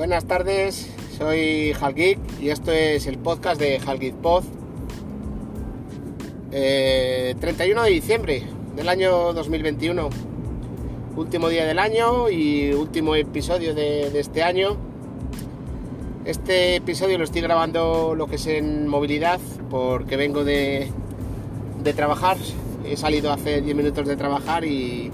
Buenas 0.00 0.24
tardes, 0.24 0.90
soy 1.18 1.74
Halgeek 1.78 2.18
y 2.40 2.48
esto 2.48 2.72
es 2.72 3.06
el 3.06 3.18
podcast 3.18 3.60
de 3.60 3.78
Halgeek 3.86 4.14
Pod. 4.14 4.44
Eh, 6.52 7.34
31 7.38 7.82
de 7.82 7.90
diciembre 7.90 8.44
del 8.76 8.88
año 8.88 9.34
2021, 9.34 10.08
último 11.16 11.50
día 11.50 11.66
del 11.66 11.78
año 11.78 12.30
y 12.30 12.72
último 12.72 13.14
episodio 13.14 13.74
de, 13.74 14.08
de 14.08 14.20
este 14.20 14.42
año. 14.42 14.78
Este 16.24 16.76
episodio 16.76 17.18
lo 17.18 17.24
estoy 17.24 17.42
grabando 17.42 18.14
lo 18.16 18.26
que 18.26 18.36
es 18.36 18.46
en 18.46 18.88
movilidad 18.88 19.38
porque 19.68 20.16
vengo 20.16 20.44
de, 20.44 20.90
de 21.84 21.92
trabajar. 21.92 22.38
He 22.86 22.96
salido 22.96 23.30
hace 23.30 23.60
10 23.60 23.76
minutos 23.76 24.08
de 24.08 24.16
trabajar 24.16 24.64
y 24.64 25.10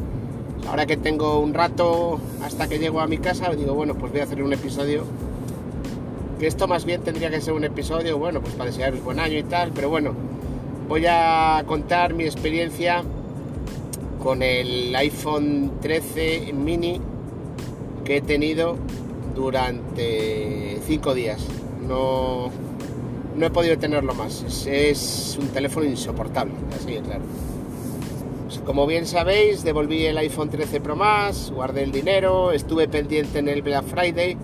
ahora 0.69 0.87
que 0.87 0.97
tengo 0.97 1.41
un 1.41 1.55
rato 1.55 2.19
hasta 2.43 2.69
que 2.69 2.79
llego 2.79 3.01
a 3.01 3.07
mi 3.07 3.19
casa, 3.19 3.51
digo, 3.55 3.75
bueno, 3.75 3.95
pues 3.95 4.13
voy 4.13 4.21
a 4.21 4.25
hacer 4.25 4.43
un 4.43 4.53
episodio. 4.53 5.05
Que 6.39 6.47
esto 6.47 6.69
más 6.69 6.85
bien 6.85 7.03
tendría 7.03 7.31
que 7.31 7.41
ser 7.41 7.55
un 7.55 7.65
episodio, 7.65 8.19
bueno, 8.19 8.41
pues 8.41 8.55
para 8.55 8.71
desearos 8.71 9.03
buen 9.03 9.19
año 9.19 9.39
y 9.39 9.43
tal, 9.43 9.73
pero 9.73 9.89
bueno, 9.89 10.13
voy 10.89 11.07
a 11.09 11.63
contar 11.67 12.13
mi 12.13 12.25
experiencia 12.25 13.03
con 14.23 14.43
el 14.43 14.95
iPhone 14.97 15.73
13 15.81 16.53
mini 16.53 17.01
que 18.05 18.19
he 18.19 18.21
tenido 18.21 18.77
durante 19.35 20.79
5 20.87 21.15
días. 21.15 21.47
No, 21.87 22.51
no 23.37 23.47
he 23.47 23.51
podido 23.51 23.79
tenerlo 23.79 24.15
más. 24.15 24.43
Es, 24.43 24.67
es 24.67 25.39
un 25.41 25.49
teléfono 25.49 25.87
insoportable, 25.87 26.53
así 26.75 26.93
de 26.93 27.01
claro. 27.01 27.23
Pues 28.57 28.65
como 28.65 28.87
bien 28.87 29.05
sabéis, 29.05 29.65
devolví 29.65 30.07
el 30.07 30.17
iPhone 30.17 30.49
13 30.49 30.81
Pro 30.81 30.97
Max, 30.97 31.53
guardé 31.55 31.83
el 31.83 31.93
dinero, 31.93 32.53
estuve 32.53 32.89
pendiente 32.89 33.39
en 33.39 33.49
el 33.49 33.61
Black 33.61 33.85
Friday 33.85 34.39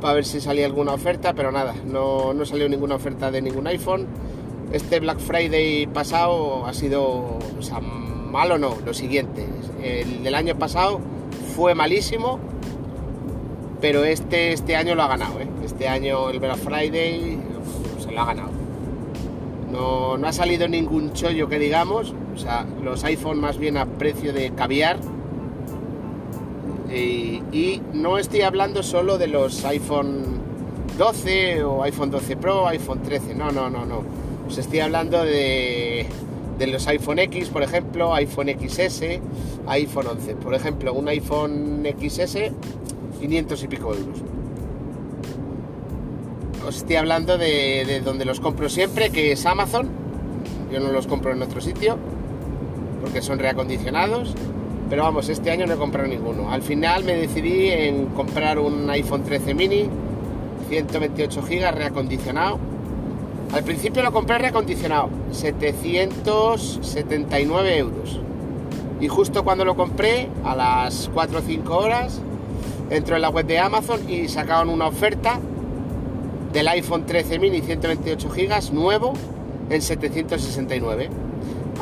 para 0.00 0.14
ver 0.14 0.24
si 0.24 0.40
salía 0.40 0.64
alguna 0.64 0.94
oferta, 0.94 1.34
pero 1.34 1.52
nada, 1.52 1.74
no, 1.84 2.32
no 2.32 2.46
salió 2.46 2.70
ninguna 2.70 2.94
oferta 2.94 3.30
de 3.30 3.42
ningún 3.42 3.66
iPhone. 3.66 4.06
Este 4.72 4.98
Black 4.98 5.18
Friday 5.18 5.86
pasado 5.86 6.64
ha 6.64 6.72
sido, 6.72 7.02
o 7.02 7.80
malo 8.30 8.56
no, 8.56 8.78
lo 8.82 8.94
siguiente. 8.94 9.46
El 9.82 10.22
del 10.22 10.34
año 10.36 10.56
pasado 10.56 10.98
fue 11.54 11.74
malísimo, 11.74 12.38
pero 13.82 14.04
este, 14.04 14.54
este 14.54 14.74
año 14.74 14.94
lo 14.94 15.02
ha 15.02 15.08
ganado. 15.08 15.38
¿eh? 15.38 15.48
Este 15.66 15.86
año 15.86 16.30
el 16.30 16.40
Black 16.40 16.56
Friday 16.56 17.38
se 17.98 18.10
lo 18.10 18.20
ha 18.22 18.24
ganado. 18.24 18.59
No, 19.70 20.16
no 20.16 20.26
ha 20.26 20.32
salido 20.32 20.66
ningún 20.68 21.12
chollo 21.12 21.48
que 21.48 21.58
digamos, 21.58 22.14
o 22.34 22.38
sea, 22.38 22.66
los 22.82 23.04
iPhone 23.04 23.40
más 23.40 23.58
bien 23.58 23.76
a 23.76 23.86
precio 23.86 24.32
de 24.32 24.50
caviar. 24.52 24.98
Y, 26.92 27.80
no 27.92 28.18
estoy 28.18 28.40
hablando 28.42 28.82
solo 28.82 29.16
de 29.16 29.28
los 29.28 29.64
iPhone 29.64 30.40
12 30.98 31.62
o 31.62 31.82
iPhone 31.84 32.10
12 32.10 32.36
Pro, 32.36 32.66
iPhone 32.66 33.02
13, 33.02 33.34
no, 33.34 33.52
no, 33.52 33.70
no, 33.70 33.86
no. 33.86 34.02
Os 34.48 34.58
estoy 34.58 34.80
hablando 34.80 35.22
de, 35.22 36.06
de 36.58 36.66
los 36.66 36.86
iPhone 36.88 37.20
X, 37.20 37.48
por 37.48 37.62
ejemplo, 37.62 38.12
iPhone 38.14 38.48
XS, 38.48 39.02
iPhone 39.68 40.06
11. 40.08 40.34
Por 40.34 40.54
ejemplo, 40.54 40.92
un 40.92 41.08
iPhone 41.08 41.84
XS, 41.84 42.50
500 43.20 43.62
y 43.62 43.68
pico 43.68 43.94
euros. 43.94 44.29
Os 46.70 46.76
estoy 46.76 46.94
hablando 46.94 47.36
de, 47.36 47.84
de 47.84 48.00
donde 48.00 48.24
los 48.24 48.38
compro 48.38 48.68
siempre, 48.68 49.10
que 49.10 49.32
es 49.32 49.44
Amazon. 49.44 49.88
Yo 50.70 50.78
no 50.78 50.92
los 50.92 51.08
compro 51.08 51.32
en 51.32 51.42
otro 51.42 51.60
sitio 51.60 51.98
porque 53.00 53.22
son 53.22 53.40
reacondicionados. 53.40 54.36
Pero 54.88 55.02
vamos, 55.02 55.28
este 55.28 55.50
año 55.50 55.66
no 55.66 55.74
he 55.74 55.76
comprado 55.76 56.06
ninguno. 56.06 56.52
Al 56.52 56.62
final 56.62 57.02
me 57.02 57.16
decidí 57.16 57.70
en 57.70 58.06
comprar 58.10 58.60
un 58.60 58.88
iPhone 58.88 59.24
13 59.24 59.52
mini, 59.52 59.88
128 60.68 61.42
GB 61.42 61.72
reacondicionado. 61.72 62.60
Al 63.52 63.64
principio 63.64 64.04
lo 64.04 64.12
compré 64.12 64.38
reacondicionado, 64.38 65.10
779 65.32 67.78
euros. 67.78 68.20
Y 69.00 69.08
justo 69.08 69.42
cuando 69.42 69.64
lo 69.64 69.74
compré, 69.74 70.28
a 70.44 70.54
las 70.54 71.10
4 71.12 71.40
o 71.40 71.42
5 71.42 71.76
horas, 71.76 72.20
entro 72.90 73.16
en 73.16 73.22
la 73.22 73.30
web 73.30 73.46
de 73.46 73.58
Amazon 73.58 74.08
y 74.08 74.28
sacaban 74.28 74.68
una 74.68 74.86
oferta 74.86 75.40
del 76.52 76.68
iPhone 76.68 77.06
13 77.06 77.38
mini 77.38 77.60
128 77.60 78.28
GB 78.28 78.72
nuevo 78.72 79.12
en 79.68 79.82
769. 79.82 81.08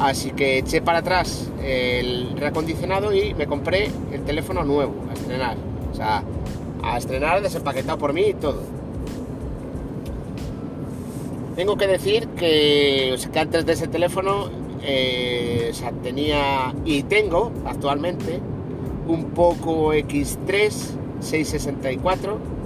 Así 0.01 0.31
que 0.31 0.59
eché 0.59 0.81
para 0.81 0.99
atrás 0.99 1.51
el 1.63 2.37
reacondicionado 2.37 3.13
y 3.13 3.35
me 3.35 3.47
compré 3.47 3.91
el 4.13 4.23
teléfono 4.23 4.65
nuevo 4.65 4.95
a 5.11 5.15
estrenar. 5.15 5.57
O 5.91 5.95
sea, 5.95 6.23
a 6.83 6.99
estrenar 6.99 7.43
desempaquetado 7.43 7.99
por 7.99 8.13
mí 8.13 8.27
y 8.29 8.35
todo. 8.35 8.63
Tengo 11.57 11.77
que 11.77 11.89
decir 11.89 12.29
que, 12.29 13.19
antes 13.35 13.67
de 13.67 13.73
ese 13.73 13.89
teléfono 13.89 14.49
eh, 14.83 15.73
tenía 16.05 16.73
y 16.85 17.03
tengo 17.03 17.51
actualmente 17.67 18.39
un 19.09 19.25
Poco 19.31 19.93
X3 19.93 20.71
664 21.19 22.58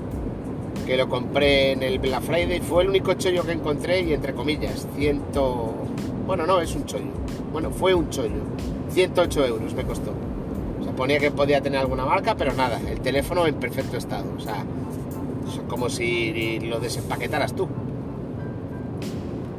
que 0.87 0.97
lo 0.97 1.09
compré 1.09 1.72
en 1.72 1.83
el 1.83 1.99
Black 1.99 2.22
Friday. 2.22 2.60
Fue 2.60 2.83
el 2.83 2.91
único 2.91 3.15
chollo 3.15 3.44
que 3.44 3.53
encontré 3.53 4.00
y 4.00 4.12
entre 4.12 4.34
comillas, 4.34 4.87
ciento... 4.97 5.75
Bueno, 6.27 6.47
no, 6.47 6.60
es 6.60 6.75
un 6.75 6.87
chollo. 6.87 7.10
Bueno, 7.53 7.71
fue 7.71 7.94
un 7.94 8.10
chollo. 8.10 8.43
108 8.91 9.47
euros 9.47 9.75
me 9.75 9.84
costó. 9.84 10.12
O 10.81 10.93
ponía 10.97 11.19
que 11.19 11.31
podía 11.31 11.61
tener 11.61 11.81
alguna 11.81 12.05
marca, 12.05 12.37
pero 12.37 12.53
nada, 12.53 12.81
el 12.91 13.00
teléfono 13.00 13.47
en 13.47 13.55
perfecto 13.55 13.97
estado. 13.97 14.32
O 14.37 14.41
sea, 14.41 14.65
como 15.69 15.88
si 15.88 16.61
lo 16.61 16.81
desempaquetaras 16.81 17.55
tú. 17.55 17.69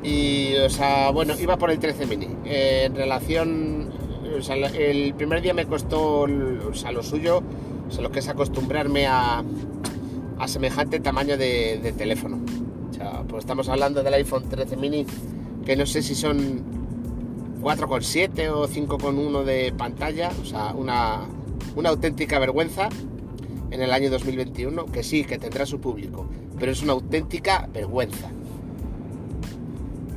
Y, 0.03 0.55
o 0.57 0.69
sea, 0.69 1.11
bueno, 1.11 1.33
iba 1.39 1.57
por 1.57 1.71
el 1.71 1.79
13 1.79 2.05
mini. 2.05 2.27
Eh, 2.45 2.83
en 2.85 2.95
relación, 2.95 3.89
o 4.37 4.41
sea, 4.41 4.55
el 4.55 5.13
primer 5.13 5.41
día 5.41 5.53
me 5.53 5.65
costó, 5.65 6.21
o 6.21 6.73
sea, 6.73 6.91
lo 6.91 7.03
suyo, 7.03 7.41
o 7.87 7.91
sea, 7.91 8.03
lo 8.03 8.11
que 8.11 8.19
es 8.19 8.27
acostumbrarme 8.27 9.07
a, 9.07 9.43
a 10.43 10.47
semejante 10.47 10.99
tamaño 10.99 11.37
de, 11.37 11.93
teléfono. 11.97 12.39
O 12.91 12.93
sea, 12.93 13.23
pues 13.23 13.45
estamos 13.45 13.67
hablando 13.69 14.03
del 14.03 14.13
iPhone 14.15 14.49
13 14.49 14.75
mini, 14.75 15.05
que 15.65 15.77
no 15.77 15.85
sé 15.85 16.01
si 16.01 16.15
son 16.15 16.61
4,7 17.61 18.49
o 18.49 18.67
5,1 18.67 19.43
de 19.43 19.71
pantalla, 19.71 20.31
o 20.41 20.45
sea, 20.45 20.73
una, 20.73 21.21
una 21.75 21.89
auténtica 21.89 22.39
vergüenza 22.39 22.89
en 23.71 23.81
el 23.81 23.93
año 23.93 24.09
2021, 24.09 24.87
que 24.87 25.01
sí, 25.01 25.23
que 25.23 25.39
tendrá 25.39 25.65
su 25.65 25.79
público, 25.79 26.27
pero 26.59 26.73
es 26.73 26.81
una 26.81 26.91
auténtica 26.91 27.69
vergüenza. 27.73 28.29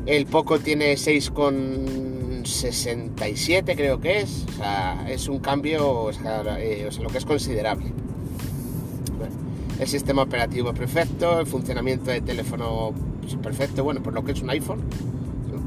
El 0.07 0.27
Poco 0.27 0.59
tiene 0.59 0.95
6,67 0.95 3.77
creo 3.77 4.01
que 4.01 4.23
es, 4.23 4.45
o 4.49 4.53
sea, 4.57 5.07
es 5.09 5.29
un 5.29 5.39
cambio, 5.39 5.89
o 5.89 6.13
sea, 6.13 6.61
eh, 6.61 6.85
o 6.89 6.93
sea, 6.93 7.05
lo 7.05 7.11
que 7.11 7.19
es 7.19 7.25
considerable. 7.25 7.93
El 9.79 9.87
sistema 9.89 10.23
operativo 10.23 10.73
perfecto, 10.73 11.39
el 11.41 11.47
funcionamiento 11.47 12.11
de 12.11 12.21
teléfono 12.23 12.93
perfecto, 13.43 13.85
bueno, 13.85 14.03
por 14.03 14.15
lo 14.15 14.25
que 14.25 14.33
es 14.33 14.41
un 14.41 14.51
iPhone, 14.51 14.83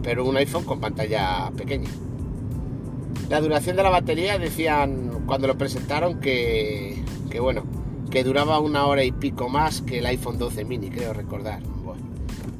pero 0.01 0.25
un 0.25 0.37
iPhone 0.37 0.63
con 0.63 0.79
pantalla 0.79 1.51
pequeña. 1.55 1.89
La 3.29 3.41
duración 3.41 3.75
de 3.75 3.83
la 3.83 3.89
batería 3.89 4.39
decían 4.39 5.23
cuando 5.27 5.45
lo 5.45 5.57
presentaron 5.57 6.19
que, 6.19 7.03
que 7.29 7.39
bueno, 7.39 7.63
que 8.09 8.23
duraba 8.23 8.59
una 8.59 8.85
hora 8.87 9.03
y 9.03 9.11
pico 9.11 9.49
más 9.49 9.81
que 9.81 9.99
el 9.99 10.05
iPhone 10.07 10.39
12 10.39 10.65
mini, 10.65 10.89
creo 10.89 11.13
recordar. 11.13 11.61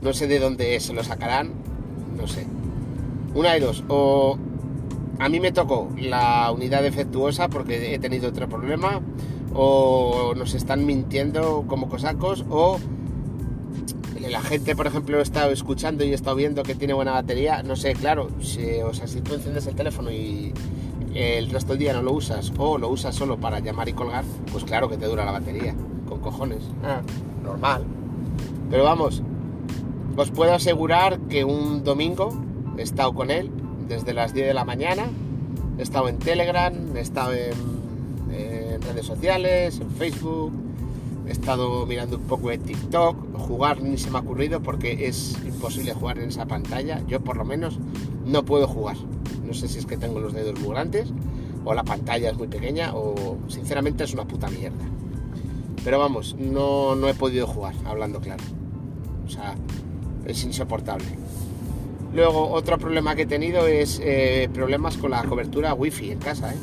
No 0.01 0.13
sé 0.13 0.27
de 0.27 0.39
dónde 0.39 0.79
se 0.79 0.93
lo 0.93 1.03
sacarán, 1.03 1.51
no 2.15 2.27
sé. 2.27 2.45
Una 3.33 3.53
de 3.53 3.59
dos, 3.59 3.83
o 3.87 4.37
a 5.19 5.27
mí 5.27 5.39
me 5.39 5.51
tocó 5.51 5.89
la 5.97 6.51
unidad 6.51 6.83
defectuosa 6.83 7.49
porque 7.49 7.93
he 7.93 7.99
tenido 7.99 8.29
otro 8.29 8.47
problema, 8.47 9.01
o 9.53 10.33
nos 10.35 10.53
están 10.53 10.85
mintiendo 10.85 11.65
como 11.67 11.89
cosacos, 11.89 12.45
o 12.49 12.79
la 14.29 14.41
gente, 14.41 14.75
por 14.75 14.87
ejemplo, 14.87 15.19
he 15.19 15.21
escuchando 15.51 16.03
y 16.03 16.13
he 16.13 16.35
viendo 16.35 16.63
que 16.63 16.75
tiene 16.75 16.93
buena 16.93 17.11
batería, 17.11 17.63
no 17.63 17.75
sé, 17.75 17.93
claro, 17.93 18.29
si, 18.41 18.81
o 18.81 18.93
sea, 18.93 19.07
si 19.07 19.21
tú 19.21 19.33
enciendes 19.33 19.65
el 19.67 19.75
teléfono 19.75 20.11
y 20.11 20.53
el 21.13 21.49
resto 21.49 21.69
del 21.69 21.79
día 21.79 21.93
no 21.93 22.01
lo 22.03 22.13
usas 22.13 22.53
o 22.57 22.77
lo 22.77 22.89
usas 22.89 23.15
solo 23.15 23.37
para 23.39 23.59
llamar 23.59 23.89
y 23.89 23.93
colgar, 23.93 24.23
pues 24.51 24.63
claro 24.63 24.89
que 24.89 24.97
te 24.97 25.05
dura 25.05 25.25
la 25.25 25.31
batería, 25.31 25.73
con 26.07 26.19
cojones, 26.19 26.63
ah, 26.83 27.01
normal. 27.43 27.83
Pero 28.69 28.83
vamos, 28.83 29.23
os 30.15 30.31
puedo 30.31 30.53
asegurar 30.53 31.19
que 31.21 31.43
un 31.43 31.83
domingo 31.83 32.29
he 32.77 32.81
estado 32.81 33.13
con 33.13 33.31
él 33.31 33.49
desde 33.87 34.13
las 34.13 34.33
10 34.33 34.47
de 34.47 34.53
la 34.53 34.65
mañana, 34.65 35.07
he 35.77 35.81
estado 35.81 36.07
en 36.09 36.19
Telegram, 36.19 36.73
he 36.95 36.99
estado 36.99 37.33
en 37.33 37.79
redes 38.81 39.05
sociales, 39.05 39.79
en 39.79 39.89
Facebook, 39.91 40.51
he 41.27 41.31
estado 41.31 41.85
mirando 41.85 42.17
un 42.17 42.23
poco 42.23 42.49
de 42.49 42.57
TikTok, 42.57 43.37
jugar 43.37 43.81
ni 43.81 43.97
se 43.97 44.09
me 44.09 44.17
ha 44.17 44.21
ocurrido 44.21 44.61
porque 44.61 45.07
es 45.07 45.37
imposible 45.45 45.93
jugar 45.93 46.19
en 46.19 46.29
esa 46.29 46.45
pantalla, 46.45 47.01
yo 47.07 47.19
por 47.21 47.37
lo 47.37 47.45
menos 47.45 47.79
no 48.25 48.45
puedo 48.45 48.67
jugar, 48.67 48.97
no 49.45 49.53
sé 49.53 49.67
si 49.67 49.79
es 49.79 49.85
que 49.85 49.97
tengo 49.97 50.19
los 50.19 50.33
dedos 50.33 50.59
muy 50.59 50.69
grandes 50.69 51.11
o 51.65 51.73
la 51.73 51.83
pantalla 51.83 52.29
es 52.29 52.37
muy 52.37 52.47
pequeña 52.47 52.95
o 52.95 53.37
sinceramente 53.47 54.03
es 54.03 54.13
una 54.13 54.25
puta 54.25 54.49
mierda. 54.49 54.85
Pero 55.83 55.99
vamos, 55.99 56.35
no, 56.37 56.95
no 56.95 57.07
he 57.07 57.13
podido 57.13 57.47
jugar, 57.47 57.73
hablando 57.85 58.19
claro. 58.19 58.43
O 59.25 59.29
sea, 59.29 59.55
es 60.25 60.43
insoportable. 60.43 61.05
Luego, 62.13 62.49
otro 62.49 62.77
problema 62.77 63.15
que 63.15 63.23
he 63.23 63.27
tenido 63.27 63.67
es 63.67 64.01
eh, 64.03 64.49
problemas 64.53 64.97
con 64.97 65.11
la 65.11 65.23
cobertura 65.23 65.73
wifi 65.73 66.11
en 66.11 66.19
casa. 66.19 66.53
¿eh? 66.53 66.57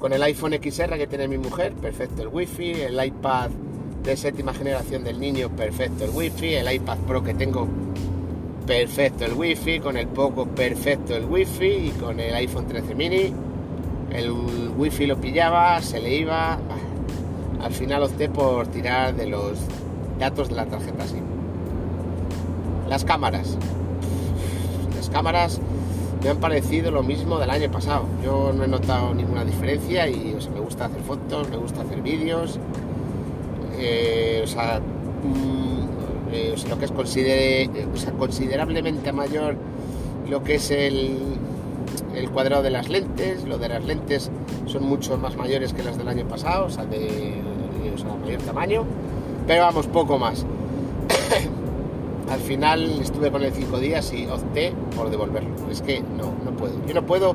Con 0.00 0.14
el 0.14 0.22
iPhone 0.22 0.54
XR 0.54 0.96
que 0.96 1.06
tiene 1.06 1.28
mi 1.28 1.36
mujer, 1.36 1.74
perfecto 1.74 2.22
el 2.22 2.28
wifi. 2.28 2.72
El 2.72 3.04
iPad 3.04 3.50
de 4.02 4.16
séptima 4.16 4.54
generación 4.54 5.04
del 5.04 5.20
niño, 5.20 5.50
perfecto 5.50 6.04
el 6.04 6.10
wifi. 6.10 6.54
El 6.54 6.72
iPad 6.72 6.96
Pro 7.06 7.22
que 7.22 7.34
tengo, 7.34 7.68
perfecto 8.66 9.26
el 9.26 9.34
wifi. 9.34 9.78
Con 9.78 9.98
el 9.98 10.08
Poco, 10.08 10.46
perfecto 10.46 11.14
el 11.14 11.26
wifi. 11.26 11.66
Y 11.66 11.90
con 12.00 12.18
el 12.18 12.34
iPhone 12.34 12.66
13 12.66 12.94
mini, 12.94 13.30
el 14.10 14.32
wifi 14.74 15.04
lo 15.04 15.20
pillaba, 15.20 15.82
se 15.82 16.00
le 16.00 16.14
iba. 16.14 16.58
Al 17.62 17.72
final 17.72 18.02
opté 18.04 18.30
por 18.30 18.68
tirar 18.68 19.14
de 19.14 19.26
los 19.26 19.58
datos 20.18 20.48
de 20.48 20.54
la 20.54 20.64
tarjeta 20.64 21.06
SIM. 21.06 21.24
Las 22.88 23.04
cámaras. 23.04 23.58
Las 24.96 25.10
cámaras 25.10 25.60
me 26.22 26.30
han 26.30 26.36
parecido 26.38 26.90
lo 26.90 27.02
mismo 27.02 27.38
del 27.38 27.50
año 27.50 27.70
pasado. 27.70 28.04
Yo 28.24 28.52
no 28.52 28.64
he 28.64 28.68
notado 28.68 29.14
ninguna 29.14 29.44
diferencia 29.44 30.08
y 30.08 30.36
me 30.52 30.60
gusta 30.60 30.86
hacer 30.86 31.02
fotos, 31.02 31.48
me 31.48 31.56
gusta 31.56 31.82
hacer 31.82 32.02
vídeos. 32.02 32.58
Eh, 33.78 34.42
o, 34.44 34.46
sea, 34.46 34.80
mm, 34.80 36.32
eh, 36.32 36.54
lo 36.68 36.78
que 36.78 36.84
es 36.84 36.92
considerablemente 38.12 39.12
mayor 39.12 39.56
lo 40.30 40.44
que 40.44 40.54
es 40.54 40.70
el, 40.70 41.18
el 42.14 42.30
cuadrado 42.30 42.62
de 42.62 42.70
las 42.70 42.88
lentes. 42.88 43.44
Lo 43.44 43.58
de 43.58 43.68
las 43.68 43.84
lentes 43.84 44.30
son 44.66 44.84
mucho 44.84 45.18
más 45.18 45.36
mayores 45.36 45.72
que 45.72 45.82
las 45.82 45.98
del 45.98 46.08
año 46.08 46.26
pasado, 46.26 46.66
o 46.66 46.70
sea, 46.70 46.84
de 46.86 47.34
o 47.92 47.98
sea, 47.98 48.14
mayor 48.14 48.40
tamaño. 48.42 48.84
Pero 49.46 49.62
vamos, 49.62 49.86
poco 49.88 50.18
más. 50.18 50.46
Al 52.30 52.38
final 52.38 53.00
estuve 53.00 53.30
con 53.32 53.42
el 53.42 53.52
5 53.52 53.78
días 53.80 54.12
y 54.12 54.26
opté 54.26 54.72
por 54.94 55.10
devolverlo. 55.10 55.50
Es 55.68 55.82
que 55.82 56.00
no, 56.00 56.32
no 56.44 56.56
puedo. 56.56 56.74
Yo 56.86 56.94
no 56.94 57.04
puedo, 57.04 57.34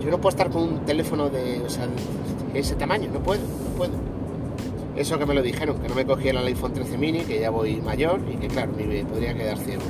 yo 0.00 0.10
no 0.10 0.18
puedo 0.18 0.28
estar 0.28 0.50
con 0.50 0.62
un 0.62 0.78
teléfono 0.84 1.30
de, 1.30 1.62
ese 2.54 2.76
tamaño, 2.76 3.10
no 3.12 3.18
puedo, 3.18 3.40
no 3.40 3.76
puedo. 3.76 3.92
Eso 4.94 5.18
que 5.18 5.26
me 5.26 5.34
lo 5.34 5.42
dijeron, 5.42 5.78
que 5.78 5.88
no 5.88 5.96
me 5.96 6.06
cogiera 6.06 6.40
el 6.40 6.46
iPhone 6.46 6.72
13 6.72 6.96
mini, 6.96 7.20
que 7.20 7.40
ya 7.40 7.50
voy 7.50 7.80
mayor 7.80 8.20
y 8.32 8.36
que 8.36 8.46
claro, 8.46 8.72
me 8.76 9.04
podría 9.04 9.34
quedar 9.34 9.58
ciego. 9.58 9.82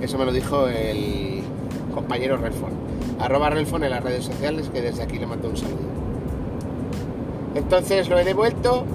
Eso 0.00 0.16
me 0.16 0.24
lo 0.24 0.32
dijo 0.32 0.66
el 0.66 1.42
compañero 1.94 2.38
Relfon. 2.38 2.72
Arroba 3.20 3.50
Relfon 3.50 3.84
en 3.84 3.90
las 3.90 4.02
redes 4.02 4.24
sociales, 4.24 4.70
que 4.72 4.80
desde 4.80 5.02
aquí 5.02 5.18
le 5.18 5.26
mando 5.26 5.50
un 5.50 5.56
saludo. 5.58 5.94
Entonces 7.54 8.08
lo 8.08 8.18
he 8.18 8.24
devuelto, 8.24 8.86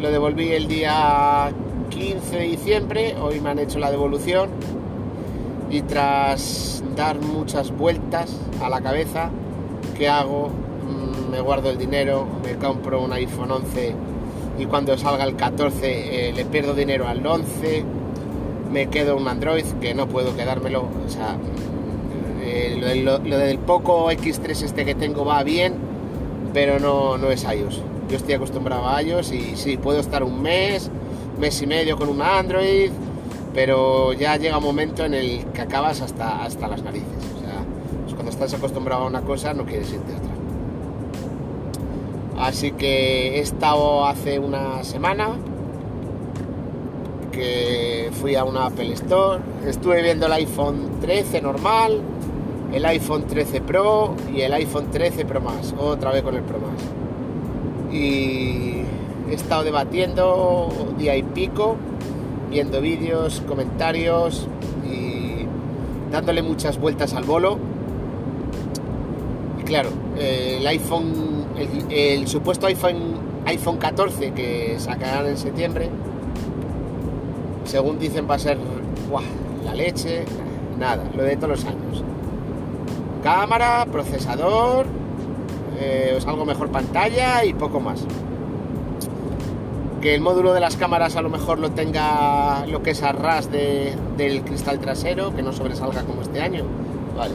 lo 0.00 0.10
devolví 0.10 0.50
el 0.50 0.66
día 0.66 1.52
15 2.00 2.34
de 2.34 2.44
diciembre, 2.44 3.14
hoy 3.20 3.40
me 3.40 3.50
han 3.50 3.58
hecho 3.58 3.78
la 3.78 3.90
devolución 3.90 4.48
y 5.70 5.82
tras 5.82 6.82
dar 6.96 7.20
muchas 7.20 7.70
vueltas 7.76 8.34
a 8.62 8.70
la 8.70 8.80
cabeza, 8.80 9.28
¿qué 9.98 10.08
hago? 10.08 10.48
Mm, 10.48 11.30
me 11.30 11.40
guardo 11.42 11.68
el 11.68 11.76
dinero, 11.76 12.26
me 12.42 12.54
compro 12.54 13.02
un 13.02 13.12
iPhone 13.12 13.50
11 13.50 13.94
y 14.58 14.64
cuando 14.64 14.96
salga 14.96 15.24
el 15.24 15.36
14 15.36 16.30
eh, 16.30 16.32
le 16.32 16.46
pierdo 16.46 16.72
dinero 16.72 17.06
al 17.06 17.24
11, 17.24 17.84
me 18.72 18.88
quedo 18.88 19.18
un 19.18 19.28
Android 19.28 19.66
que 19.82 19.94
no 19.94 20.08
puedo 20.08 20.34
quedármelo, 20.34 20.84
o 21.06 21.08
sea, 21.08 21.36
eh, 22.42 23.02
lo, 23.04 23.18
del 23.18 23.58
poco 23.58 24.10
X3 24.10 24.62
este 24.62 24.86
que 24.86 24.94
tengo 24.94 25.26
va 25.26 25.42
bien, 25.42 25.74
pero 26.54 26.80
no, 26.80 27.18
no 27.18 27.30
es 27.30 27.44
iOS. 27.44 27.82
Yo 28.08 28.16
estoy 28.16 28.34
acostumbrado 28.34 28.88
a 28.88 29.02
iOS 29.02 29.32
y 29.32 29.56
sí, 29.56 29.76
puedo 29.76 30.00
estar 30.00 30.24
un 30.24 30.40
mes, 30.40 30.90
mes 31.40 31.60
y 31.62 31.66
medio 31.66 31.96
con 31.96 32.08
un 32.08 32.22
Android, 32.22 32.90
pero 33.54 34.12
ya 34.12 34.36
llega 34.36 34.58
un 34.58 34.64
momento 34.64 35.04
en 35.04 35.14
el 35.14 35.44
que 35.46 35.62
acabas 35.62 36.00
hasta, 36.00 36.44
hasta 36.44 36.68
las 36.68 36.82
narices. 36.82 37.08
O 37.36 37.40
sea, 37.40 37.64
pues 38.02 38.14
cuando 38.14 38.30
estás 38.30 38.54
acostumbrado 38.54 39.02
a 39.02 39.06
una 39.06 39.22
cosa 39.22 39.54
no 39.54 39.64
quieres 39.64 39.92
irte 39.92 40.12
a 40.12 40.16
otra. 40.16 40.30
Así 42.46 42.72
que 42.72 43.36
he 43.36 43.40
estado 43.40 44.06
hace 44.06 44.38
una 44.38 44.84
semana 44.84 45.36
que 47.32 48.10
fui 48.12 48.34
a 48.34 48.44
una 48.44 48.66
Apple 48.66 48.92
Store, 48.94 49.40
estuve 49.66 50.02
viendo 50.02 50.26
el 50.26 50.32
iPhone 50.32 51.00
13 51.00 51.42
normal, 51.42 52.00
el 52.72 52.84
iPhone 52.84 53.26
13 53.26 53.60
Pro 53.60 54.14
y 54.34 54.40
el 54.42 54.52
iPhone 54.52 54.90
13 54.90 55.24
Pro 55.24 55.40
Max, 55.40 55.74
otra 55.78 56.12
vez 56.12 56.22
con 56.22 56.34
el 56.34 56.42
Pro 56.42 56.58
Max. 56.58 56.82
Y 57.92 58.79
he 59.30 59.34
estado 59.34 59.62
debatiendo 59.62 60.68
día 60.98 61.16
y 61.16 61.22
pico, 61.22 61.76
viendo 62.50 62.80
vídeos, 62.80 63.40
comentarios 63.46 64.48
y 64.84 65.46
dándole 66.10 66.42
muchas 66.42 66.78
vueltas 66.78 67.14
al 67.14 67.24
bolo. 67.24 67.58
Y 69.60 69.62
claro, 69.62 69.90
el 70.18 70.66
iPhone, 70.66 71.46
el, 71.90 72.26
supuesto 72.26 72.66
iPhone, 72.66 73.18
iPhone 73.46 73.78
14 73.78 74.32
que 74.32 74.74
sacarán 74.78 75.26
en 75.26 75.36
septiembre, 75.36 75.88
según 77.64 77.98
dicen 77.98 78.28
va 78.28 78.34
a 78.34 78.38
ser 78.38 78.58
la 79.64 79.74
leche, 79.74 80.24
nada, 80.78 81.04
lo 81.14 81.22
de 81.22 81.36
todos 81.36 81.50
los 81.50 81.64
años. 81.64 82.02
Cámara, 83.22 83.86
procesador, 83.92 84.86
eh, 85.78 86.18
algo 86.26 86.44
mejor 86.44 86.70
pantalla 86.70 87.44
y 87.44 87.54
poco 87.54 87.78
más 87.78 88.04
que 90.00 90.14
el 90.14 90.20
módulo 90.20 90.52
de 90.54 90.60
las 90.60 90.76
cámaras 90.76 91.16
a 91.16 91.22
lo 91.22 91.28
mejor 91.28 91.58
lo 91.58 91.70
tenga 91.70 92.64
lo 92.66 92.82
que 92.82 92.90
es 92.90 93.02
a 93.02 93.12
ras 93.12 93.50
del 93.50 94.42
cristal 94.44 94.78
trasero, 94.78 95.34
que 95.34 95.42
no 95.42 95.52
sobresalga 95.52 96.02
como 96.02 96.22
este 96.22 96.40
año. 96.40 96.64
Vale. 97.16 97.34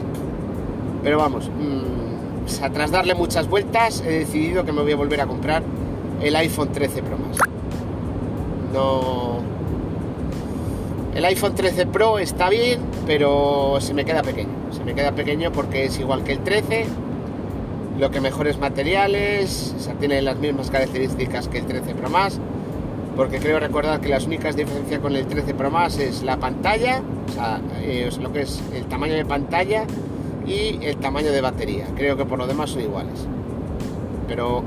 Pero 1.02 1.18
vamos, 1.18 1.48
mmm, 1.48 2.72
tras 2.72 2.90
darle 2.90 3.14
muchas 3.14 3.48
vueltas 3.48 4.00
he 4.00 4.20
decidido 4.20 4.64
que 4.64 4.72
me 4.72 4.82
voy 4.82 4.92
a 4.92 4.96
volver 4.96 5.20
a 5.20 5.26
comprar 5.26 5.62
el 6.20 6.34
iPhone 6.36 6.72
13 6.72 7.02
Pro 7.02 7.18
Max. 7.18 7.38
No. 8.72 9.36
El 11.14 11.24
iPhone 11.24 11.54
13 11.54 11.86
Pro 11.86 12.18
está 12.18 12.50
bien, 12.50 12.80
pero 13.06 13.78
se 13.80 13.94
me 13.94 14.04
queda 14.04 14.22
pequeño. 14.22 14.50
Se 14.72 14.84
me 14.84 14.94
queda 14.94 15.12
pequeño 15.12 15.52
porque 15.52 15.84
es 15.84 15.98
igual 15.98 16.24
que 16.24 16.32
el 16.32 16.40
13, 16.40 16.86
lo 17.98 18.10
que 18.10 18.20
mejores 18.20 18.58
materiales, 18.58 19.74
tiene 19.98 20.20
las 20.20 20.36
mismas 20.38 20.70
características 20.70 21.48
que 21.48 21.58
el 21.58 21.66
13 21.66 21.94
Pro 21.94 22.10
Max 22.10 22.40
porque 23.16 23.38
creo 23.38 23.58
recordar 23.58 24.00
que 24.00 24.08
las 24.08 24.26
únicas 24.26 24.54
diferencias 24.56 25.00
con 25.00 25.16
el 25.16 25.26
13 25.26 25.54
Pro 25.54 25.70
Max 25.70 25.98
es 25.98 26.22
la 26.22 26.36
pantalla, 26.36 27.00
o 27.28 27.32
sea, 27.32 27.60
eh, 27.80 28.10
lo 28.20 28.32
que 28.32 28.42
es 28.42 28.62
el 28.74 28.84
tamaño 28.84 29.14
de 29.14 29.24
pantalla 29.24 29.84
y 30.46 30.78
el 30.82 30.96
tamaño 30.98 31.32
de 31.32 31.40
batería. 31.40 31.86
Creo 31.96 32.16
que 32.16 32.26
por 32.26 32.38
lo 32.38 32.46
demás 32.46 32.70
son 32.70 32.82
iguales. 32.82 33.26
Pero 34.28 34.62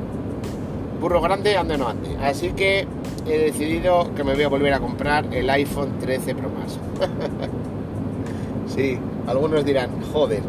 burro 1.00 1.22
grande 1.22 1.56
ande 1.58 1.78
no 1.78 1.88
ande. 1.88 2.18
Así 2.22 2.50
que 2.50 2.88
he 3.28 3.38
decidido 3.38 4.14
que 4.16 4.24
me 4.24 4.34
voy 4.34 4.44
a 4.44 4.50
volver 4.50 4.74
a 4.74 4.80
comprar 4.80 5.32
el 5.32 5.50
iPhone 5.52 6.00
13 6.00 6.34
Pro 6.34 6.50
Max. 6.50 6.80
sí, 8.76 8.98
algunos 9.28 9.64
dirán, 9.64 9.92
joder, 10.12 10.42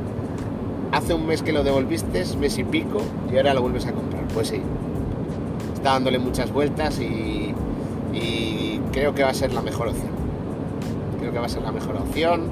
hace 0.91 1.13
un 1.13 1.27
mes 1.27 1.43
que 1.43 1.53
lo 1.53 1.63
devolviste, 1.63 2.25
mes 2.39 2.57
y 2.57 2.65
pico, 2.65 3.03
y 3.31 3.37
ahora 3.37 3.53
lo 3.53 3.61
vuelves 3.61 3.87
a 3.87 3.93
comprar. 3.93 4.25
Pues 4.33 4.49
sí, 4.49 4.63
está 5.75 5.93
dándole 5.93 6.19
muchas 6.19 6.51
vueltas 6.51 6.99
y 6.99 7.40
y 8.13 8.81
creo 8.93 9.15
que 9.15 9.23
va 9.23 9.31
a 9.31 9.35
ser 9.35 9.53
la 9.53 9.63
mejor 9.63 9.89
opción. 9.89 10.11
Creo 11.19 11.33
que 11.33 11.39
va 11.39 11.47
a 11.47 11.49
ser 11.49 11.63
la 11.63 11.73
mejor 11.73 11.97
opción, 11.97 12.49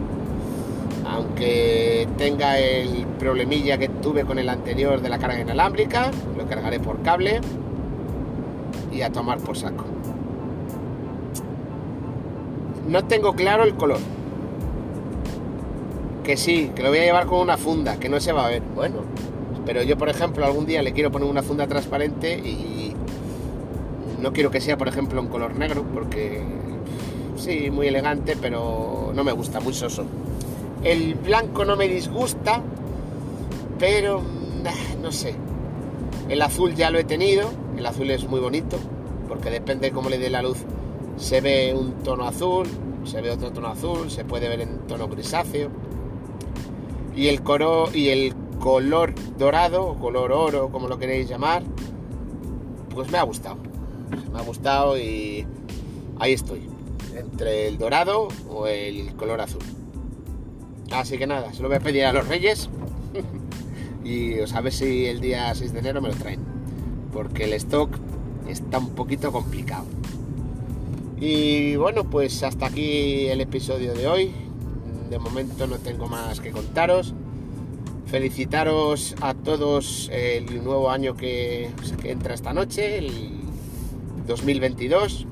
aunque 1.06 2.06
tenga 2.18 2.58
el 2.58 3.06
problemilla 3.18 3.78
que 3.78 3.88
tuve 3.88 4.24
con 4.24 4.38
el 4.38 4.48
anterior 4.48 5.00
de 5.00 5.08
la 5.08 5.18
carga 5.18 5.40
inalámbrica, 5.40 6.10
lo 6.36 6.46
cargaré 6.46 6.80
por 6.80 7.02
cable 7.02 7.40
y 8.92 9.02
a 9.02 9.10
tomar 9.10 9.38
por 9.38 9.56
saco. 9.56 9.84
No 12.86 13.04
tengo 13.04 13.34
claro 13.34 13.64
el 13.64 13.74
color. 13.74 13.98
Que 16.24 16.36
sí, 16.36 16.72
que 16.74 16.82
lo 16.82 16.90
voy 16.90 16.98
a 16.98 17.04
llevar 17.04 17.26
con 17.26 17.40
una 17.40 17.56
funda, 17.56 17.98
que 17.98 18.08
no 18.08 18.20
se 18.20 18.32
va 18.32 18.46
a 18.46 18.48
ver. 18.50 18.62
Bueno, 18.74 18.96
pero 19.64 19.82
yo, 19.82 19.96
por 19.96 20.08
ejemplo, 20.08 20.44
algún 20.44 20.66
día 20.66 20.82
le 20.82 20.92
quiero 20.92 21.10
poner 21.10 21.28
una 21.28 21.42
funda 21.42 21.66
transparente 21.66 22.38
y, 22.38 22.94
no 24.20 24.32
quiero 24.32 24.50
que 24.50 24.60
sea, 24.60 24.76
por 24.76 24.88
ejemplo, 24.88 25.20
un 25.20 25.28
color 25.28 25.56
negro, 25.56 25.84
porque 25.94 26.42
sí, 27.36 27.70
muy 27.70 27.86
elegante, 27.86 28.36
pero 28.40 29.12
no 29.14 29.24
me 29.24 29.32
gusta, 29.32 29.60
muy 29.60 29.74
soso. 29.74 30.04
El 30.82 31.14
blanco 31.14 31.64
no 31.64 31.76
me 31.76 31.88
disgusta, 31.88 32.62
pero 33.78 34.22
no 35.02 35.12
sé. 35.12 35.34
El 36.28 36.42
azul 36.42 36.74
ya 36.74 36.90
lo 36.90 36.98
he 36.98 37.04
tenido, 37.04 37.50
el 37.76 37.86
azul 37.86 38.10
es 38.10 38.28
muy 38.28 38.40
bonito, 38.40 38.76
porque 39.28 39.50
depende 39.50 39.88
de 39.88 39.92
cómo 39.92 40.08
le 40.08 40.18
dé 40.18 40.30
la 40.30 40.42
luz. 40.42 40.58
Se 41.16 41.40
ve 41.40 41.74
un 41.74 41.92
tono 42.02 42.26
azul, 42.26 42.66
se 43.04 43.20
ve 43.20 43.30
otro 43.30 43.50
tono 43.50 43.68
azul, 43.68 44.10
se 44.10 44.24
puede 44.24 44.48
ver 44.48 44.60
en 44.60 44.78
tono 44.86 45.08
grisáceo. 45.08 45.70
Y 47.16 47.28
el, 47.28 47.42
coro, 47.42 47.88
y 47.92 48.10
el 48.10 48.34
color 48.60 49.14
dorado, 49.36 49.86
o 49.86 49.98
color 49.98 50.30
oro, 50.32 50.70
como 50.70 50.86
lo 50.86 50.98
queréis 50.98 51.28
llamar, 51.28 51.62
pues 52.94 53.10
me 53.10 53.18
ha 53.18 53.22
gustado. 53.22 53.67
Me 54.32 54.38
ha 54.38 54.42
gustado 54.42 54.98
y 54.98 55.46
ahí 56.18 56.32
estoy. 56.32 56.68
Entre 57.16 57.68
el 57.68 57.78
dorado 57.78 58.28
o 58.48 58.66
el 58.66 59.14
color 59.14 59.40
azul. 59.40 59.62
Así 60.90 61.18
que 61.18 61.26
nada, 61.26 61.52
se 61.52 61.62
lo 61.62 61.68
voy 61.68 61.76
a 61.76 61.80
pedir 61.80 62.04
a 62.04 62.12
los 62.12 62.28
reyes. 62.28 62.70
y 64.04 64.38
os 64.40 64.54
a 64.54 64.60
ver 64.60 64.72
si 64.72 65.06
el 65.06 65.20
día 65.20 65.54
6 65.54 65.72
de 65.72 65.78
enero 65.78 66.00
me 66.00 66.08
lo 66.08 66.14
traen. 66.14 66.40
Porque 67.12 67.44
el 67.44 67.52
stock 67.54 67.90
está 68.48 68.78
un 68.78 68.90
poquito 68.90 69.32
complicado. 69.32 69.86
Y 71.20 71.76
bueno, 71.76 72.04
pues 72.04 72.42
hasta 72.42 72.66
aquí 72.66 73.26
el 73.26 73.40
episodio 73.40 73.94
de 73.94 74.06
hoy. 74.06 74.32
De 75.10 75.18
momento 75.18 75.66
no 75.66 75.78
tengo 75.78 76.06
más 76.06 76.40
que 76.40 76.52
contaros. 76.52 77.14
Felicitaros 78.06 79.14
a 79.20 79.34
todos 79.34 80.08
el 80.12 80.64
nuevo 80.64 80.90
año 80.90 81.14
que, 81.14 81.70
entra 82.04 82.34
esta 82.34 82.54
noche, 82.54 82.98
el 82.98 83.37
2022. 84.28 85.26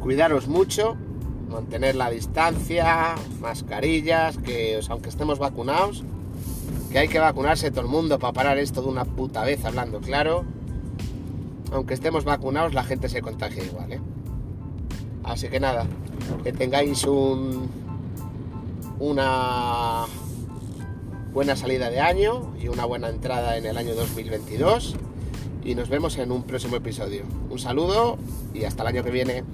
Cuidaros 0.00 0.48
mucho, 0.48 0.96
mantener 1.48 1.94
la 1.94 2.10
distancia, 2.10 3.14
mascarillas, 3.40 4.38
que 4.38 4.80
aunque 4.88 5.10
estemos 5.10 5.38
vacunados, 5.38 6.02
que 6.90 6.98
hay 6.98 7.08
que 7.08 7.18
vacunarse 7.20 7.70
todo 7.70 7.82
el 7.82 7.88
mundo 7.88 8.18
para 8.18 8.32
parar 8.32 8.58
esto 8.58 8.82
de 8.82 8.88
una 8.88 9.04
puta 9.04 9.44
vez 9.44 9.64
hablando 9.64 10.00
claro. 10.00 10.44
Aunque 11.72 11.94
estemos 11.94 12.24
vacunados, 12.24 12.74
la 12.74 12.84
gente 12.84 13.08
se 13.08 13.20
contagia 13.22 13.64
igual, 13.64 13.92
¿eh? 13.92 14.00
Así 15.22 15.48
que 15.48 15.58
nada, 15.58 15.86
que 16.42 16.52
tengáis 16.52 17.04
un, 17.04 17.68
una 18.98 20.04
buena 21.32 21.56
salida 21.56 21.90
de 21.90 22.00
año 22.00 22.54
y 22.60 22.68
una 22.68 22.84
buena 22.84 23.08
entrada 23.08 23.56
en 23.56 23.66
el 23.66 23.76
año 23.76 23.94
2022 23.94 24.96
y 25.64 25.74
nos 25.74 25.88
vemos 25.88 26.18
en 26.18 26.30
un 26.30 26.42
próximo 26.42 26.76
episodio. 26.76 27.22
Un 27.50 27.58
saludo 27.58 28.18
y 28.52 28.64
hasta 28.64 28.82
el 28.82 28.88
año 28.88 29.04
que 29.04 29.10
viene. 29.10 29.44